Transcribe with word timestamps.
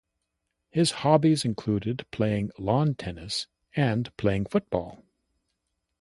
His 0.71 0.91
hobbies 1.05 1.45
included 1.45 2.07
playing 2.09 2.49
lawn 2.57 2.95
tennis 2.95 3.45
and 3.75 4.11
playing 4.17 4.45
football. 4.47 5.03